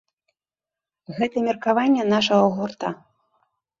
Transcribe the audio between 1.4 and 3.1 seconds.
меркаванне нашага гурта.